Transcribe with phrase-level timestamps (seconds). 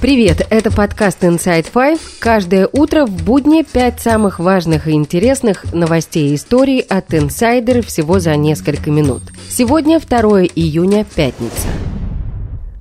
[0.00, 1.98] Привет, это подкаст Inside Five.
[2.20, 8.20] Каждое утро в будни пять самых важных и интересных новостей и историй от инсайдера всего
[8.20, 9.22] за несколько минут.
[9.48, 10.18] Сегодня 2
[10.54, 11.68] июня, пятница.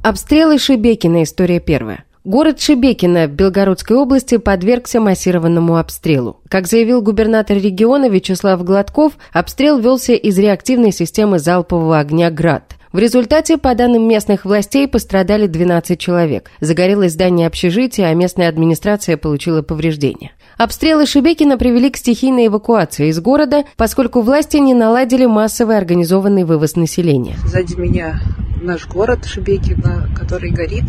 [0.04, 2.04] Обстрелы Шебекина, история первая.
[2.26, 6.42] Город Шебекино в Белгородской области подвергся массированному обстрелу.
[6.50, 12.76] Как заявил губернатор региона Вячеслав Гладков, обстрел велся из реактивной системы залпового огня «Град».
[12.96, 16.50] В результате, по данным местных властей, пострадали 12 человек.
[16.62, 20.32] Загорелось здание общежития, а местная администрация получила повреждения.
[20.58, 26.78] Обстрелы Шебекина привели к стихийной эвакуации из города, поскольку власти не наладили массовый организованный вывоз
[26.78, 27.36] населения.
[27.44, 28.22] Сзади меня
[28.62, 30.86] наш город Шебекино, который горит.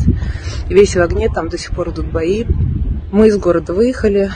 [0.69, 2.45] Весь в огне, там до сих пор идут бои.
[3.11, 4.31] Мы из города выехали,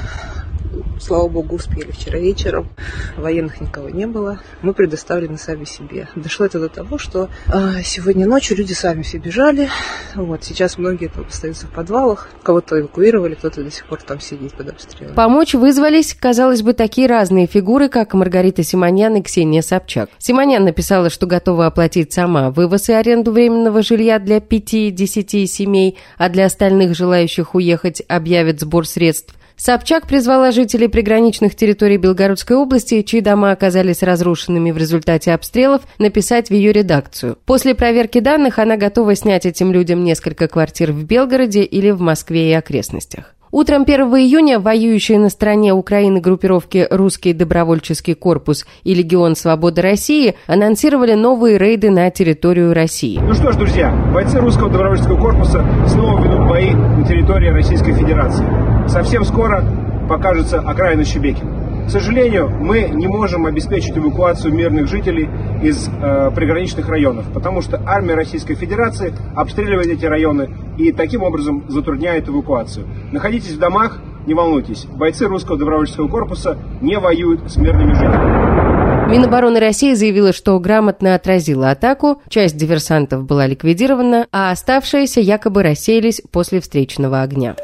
[1.01, 2.69] Слава богу, успели вчера вечером.
[3.17, 4.41] Военных никого не было.
[4.61, 6.09] Мы предоставлены сами себе.
[6.15, 9.71] Дошло это до того, что э, сегодня ночью люди сами все бежали.
[10.15, 12.29] Вот, сейчас многие там остаются в подвалах.
[12.43, 15.15] Кого-то эвакуировали, кто-то до сих пор там сидит под обстрелом.
[15.15, 20.11] Помочь вызвались, казалось бы, такие разные фигуры, как Маргарита Симоньян и Ксения Собчак.
[20.19, 26.29] Симоньян написала, что готова оплатить сама вывоз и аренду временного жилья для 5-10 семей, а
[26.29, 29.35] для остальных желающих уехать объявят сбор средств.
[29.61, 36.49] Собчак призвала жителей приграничных территорий Белгородской области, чьи дома оказались разрушенными в результате обстрелов, написать
[36.49, 37.37] в ее редакцию.
[37.45, 42.51] После проверки данных она готова снять этим людям несколько квартир в Белгороде или в Москве
[42.51, 43.35] и окрестностях.
[43.53, 50.37] Утром 1 июня воюющие на стороне Украины группировки «Русский добровольческий корпус» и «Легион свободы России»
[50.47, 53.19] анонсировали новые рейды на территорию России.
[53.21, 58.70] Ну что ж, друзья, бойцы Русского добровольческого корпуса снова ведут бои на территории Российской Федерации.
[58.89, 59.65] Совсем скоро
[60.09, 61.61] покажется окраина Щебекина.
[61.87, 65.29] К сожалению, мы не можем обеспечить эвакуацию мирных жителей
[65.61, 71.65] из э, приграничных районов, потому что армия Российской Федерации обстреливает эти районы и таким образом
[71.69, 72.87] затрудняет эвакуацию.
[73.11, 79.11] Находитесь в домах, не волнуйтесь, бойцы русского добровольческого корпуса не воюют с мирными жителями.
[79.11, 86.23] Минобороны России заявила, что грамотно отразила атаку, часть диверсантов была ликвидирована, а оставшиеся якобы рассеялись
[86.31, 87.57] после встречного огня.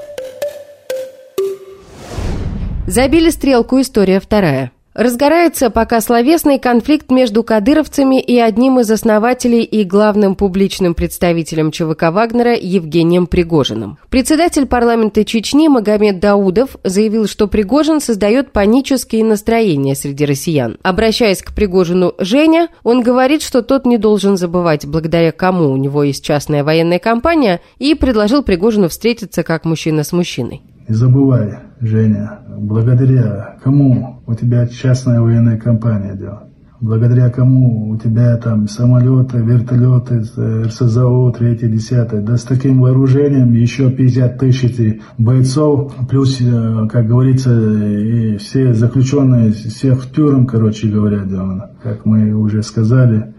[2.87, 4.71] Забили стрелку, история вторая.
[4.95, 12.13] Разгорается пока словесный конфликт между кадыровцами и одним из основателей и главным публичным представителем ЧВК
[12.13, 13.99] Вагнера Евгением Пригожиным.
[14.09, 20.79] Председатель парламента Чечни Магомед Даудов заявил, что Пригожин создает панические настроения среди россиян.
[20.83, 26.05] Обращаясь к Пригожину Женя, он говорит, что тот не должен забывать, благодаря кому у него
[26.05, 30.63] есть частная военная компания, и предложил Пригожину встретиться как мужчина с мужчиной.
[30.89, 36.47] Не забывай, Женя, благодаря кому у тебя частная военная компания делает?
[36.81, 40.23] Благодаря кому у тебя там самолеты, вертолеты,
[40.67, 47.51] РСЗО, 3 10 Да с таким вооружением еще 50 тысяч бойцов, плюс, э, как говорится,
[47.59, 53.35] и все заключенные, всех в тюрем, короче говоря, да, как мы уже сказали,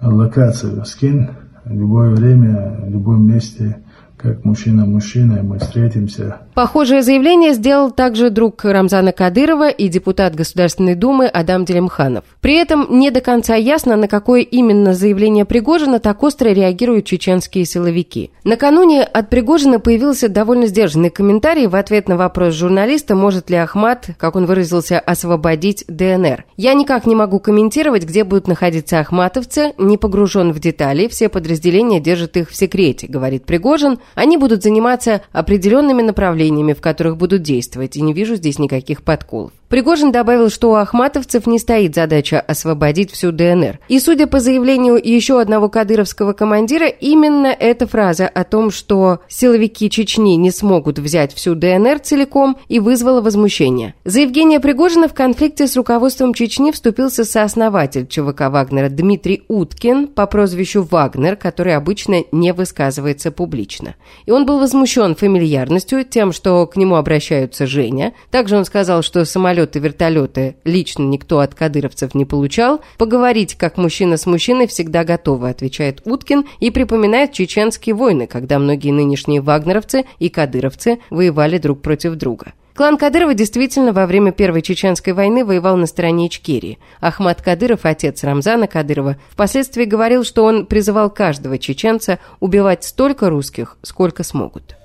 [0.00, 1.28] локацию скинь
[1.64, 3.78] в любое время, в любом месте–
[4.22, 6.38] как мужчина мужчина, мы встретимся.
[6.54, 12.24] Похожее заявление сделал также друг Рамзана Кадырова и депутат Государственной Думы Адам Делимханов.
[12.40, 17.64] При этом не до конца ясно, на какое именно заявление Пригожина так остро реагируют чеченские
[17.64, 18.30] силовики.
[18.44, 24.10] Накануне от Пригожина появился довольно сдержанный комментарий в ответ на вопрос журналиста, может ли Ахмат,
[24.18, 26.44] как он выразился, освободить ДНР.
[26.56, 31.98] «Я никак не могу комментировать, где будут находиться ахматовцы, не погружен в детали, все подразделения
[31.98, 37.96] держат их в секрете», говорит Пригожин, они будут заниматься определенными направлениями, в которых будут действовать,
[37.96, 39.52] и не вижу здесь никаких подколов.
[39.72, 43.80] Пригожин добавил, что у ахматовцев не стоит задача освободить всю ДНР.
[43.88, 49.88] И, судя по заявлению еще одного кадыровского командира, именно эта фраза о том, что силовики
[49.88, 53.94] Чечни не смогут взять всю ДНР целиком, и вызвала возмущение.
[54.04, 60.26] За Евгения Пригожина в конфликте с руководством Чечни вступился сооснователь ЧВК Вагнера Дмитрий Уткин по
[60.26, 63.94] прозвищу Вагнер, который обычно не высказывается публично.
[64.26, 68.12] И он был возмущен фамильярностью, тем, что к нему обращаются Женя.
[68.30, 72.80] Также он сказал, что самолет самолеты-вертолеты лично никто от кадыровцев не получал.
[72.98, 78.90] Поговорить как мужчина с мужчиной всегда готовы, отвечает Уткин и припоминает чеченские войны, когда многие
[78.90, 82.52] нынешние вагнеровцы и кадыровцы воевали друг против друга.
[82.74, 86.78] Клан Кадырова действительно во время Первой Чеченской войны воевал на стороне Ичкерии.
[87.00, 93.76] Ахмад Кадыров, отец Рамзана Кадырова, впоследствии говорил, что он призывал каждого чеченца убивать столько русских,
[93.82, 94.76] сколько смогут.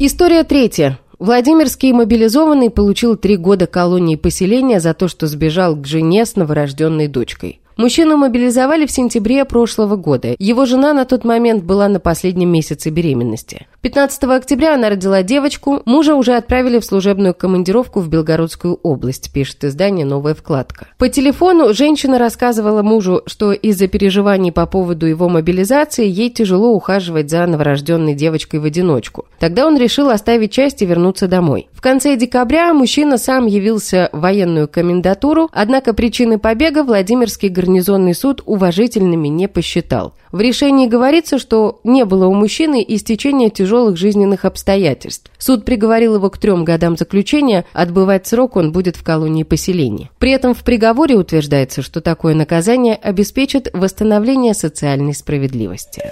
[0.00, 0.98] История третья.
[1.18, 7.08] Владимирский мобилизованный получил три года колонии поселения за то, что сбежал к жене с новорожденной
[7.08, 7.60] дочкой.
[7.78, 10.34] Мужчину мобилизовали в сентябре прошлого года.
[10.40, 13.68] Его жена на тот момент была на последнем месяце беременности.
[13.82, 19.62] 15 октября она родила девочку, мужа уже отправили в служебную командировку в Белгородскую область, пишет
[19.62, 20.88] издание «Новая вкладка».
[20.98, 27.30] По телефону женщина рассказывала мужу, что из-за переживаний по поводу его мобилизации ей тяжело ухаживать
[27.30, 29.26] за новорожденной девочкой в одиночку.
[29.38, 31.68] Тогда он решил оставить часть и вернуться домой.
[31.78, 38.42] В конце декабря мужчина сам явился в военную комендатуру, однако причины побега Владимирский гарнизонный суд
[38.44, 40.12] уважительными не посчитал.
[40.32, 45.30] В решении говорится, что не было у мужчины истечения тяжелых жизненных обстоятельств.
[45.38, 50.10] Суд приговорил его к трем годам заключения, отбывать срок он будет в колонии поселения.
[50.18, 56.02] При этом в приговоре утверждается, что такое наказание обеспечит восстановление социальной справедливости.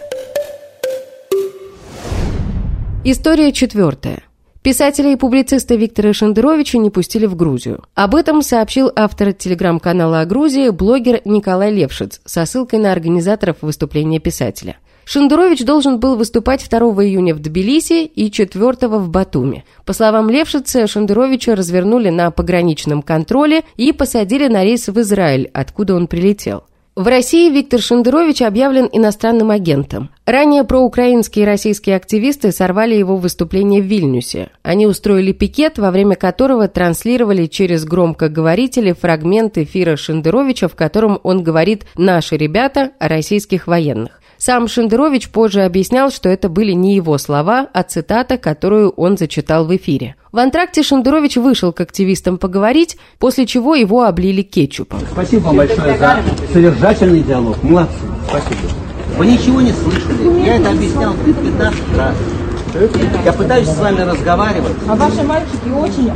[3.03, 4.23] История четвертая.
[4.67, 7.85] Писателя и публициста Виктора Шендеровича не пустили в Грузию.
[7.95, 14.19] Об этом сообщил автор телеграм-канала о Грузии, блогер Николай Левшиц, со ссылкой на организаторов выступления
[14.19, 14.79] писателя.
[15.05, 19.65] Шендерович должен был выступать 2 июня в Тбилиси и 4 в Батуми.
[19.85, 25.95] По словам Левшица, Шендеровича развернули на пограничном контроле и посадили на рейс в Израиль, откуда
[25.95, 26.65] он прилетел.
[26.97, 30.09] В России Виктор Шендерович объявлен иностранным агентом.
[30.25, 34.49] Ранее проукраинские и российские активисты сорвали его выступление в Вильнюсе.
[34.63, 41.43] Они устроили пикет, во время которого транслировали через громкоговорители фрагмент эфира Шендеровича, в котором он
[41.43, 44.23] говорит «наши ребята» о российских военных.
[44.39, 49.67] Сам Шендерович позже объяснял, что это были не его слова, а цитата, которую он зачитал
[49.67, 50.17] в эфире.
[50.33, 55.01] В антракте Шендерович вышел к активистам поговорить, после чего его облили кетчупом.
[55.11, 56.23] Спасибо вам большое за
[56.53, 57.63] содержательный диалог.
[57.63, 57.95] Молодцы.
[58.29, 58.61] Спасибо.
[59.17, 60.45] Вы ничего не слышали.
[60.45, 62.15] Я это объяснял 15 раз.
[63.25, 64.73] Я пытаюсь с вами разговаривать.
[64.89, 66.11] А ваши мальчики очень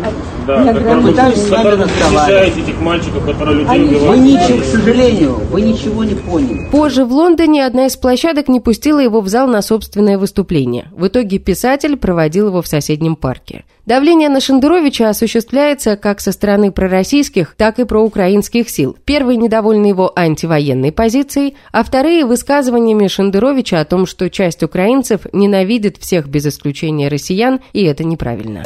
[0.46, 1.90] Да, Я пытаюсь с вами Вы разговаривать.
[2.10, 4.22] защищаете этих мальчиков, которые людей Они- Вы убивают.
[4.22, 6.68] ничего, к сожалению, вы ничего не поняли.
[6.70, 10.88] Позже в Лондоне одна из площадок не пустила его в зал на собственное выступление.
[10.96, 13.64] В итоге писатель проводил его в соседнем парке.
[13.86, 18.96] Давление на Шендеровича осуществляется как со стороны пророссийских, так и проукраинских сил.
[19.04, 25.96] Первые недовольны его антивоенной позицией, а вторые– высказываниями Шендеровича о том, что часть украинцев ненавидит
[25.96, 28.64] всех без исключения россиян, и это неправильно.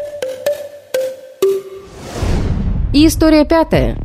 [2.93, 3.96] И история пятая.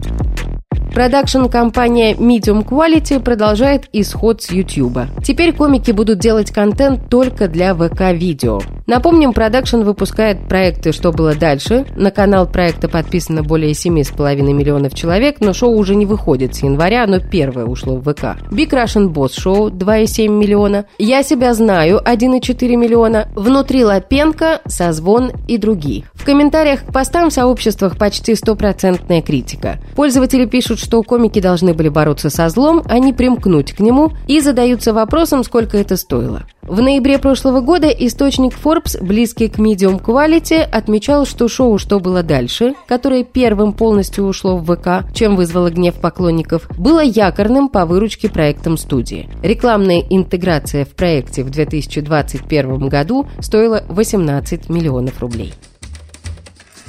[0.94, 5.02] Продакшн-компания Medium Quality продолжает исход с YouTube.
[5.24, 8.60] Теперь комики будут делать контент только для ВК-видео.
[8.90, 11.86] Напомним, продакшн выпускает проекты «Что было дальше?».
[11.96, 17.04] На канал проекта подписано более 7,5 миллионов человек, но шоу уже не выходит с января,
[17.04, 18.36] оно первое ушло в ВК.
[18.50, 20.86] Big Russian Boss Show 2,7 миллиона.
[20.98, 23.28] «Я себя знаю» 1,4 миллиона.
[23.36, 26.06] «Внутри Лапенко», «Созвон» и другие.
[26.16, 29.78] В комментариях к постам в сообществах почти стопроцентная критика.
[29.96, 34.40] Пользователи пишут, что комики должны были бороться со злом, а не примкнуть к нему, и
[34.42, 36.46] задаются вопросом, сколько это стоило.
[36.70, 42.22] В ноябре прошлого года источник Forbes, близкий к Medium Quality, отмечал, что шоу «Что было
[42.22, 48.30] дальше», которое первым полностью ушло в ВК, чем вызвало гнев поклонников, было якорным по выручке
[48.30, 49.28] проектам студии.
[49.42, 55.56] Рекламная интеграция в проекте в 2021 году стоила 18 миллионов рублей.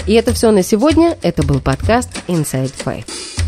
[0.07, 1.17] И это все на сегодня.
[1.23, 3.40] Это был подкаст Inside Five.